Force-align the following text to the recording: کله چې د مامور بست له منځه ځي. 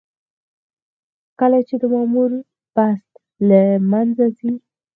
کله 1.39 1.59
چې 1.67 1.75
د 1.81 1.83
مامور 1.93 2.31
بست 2.75 3.09
له 3.47 3.61
منځه 3.91 4.25
ځي. 4.37 4.51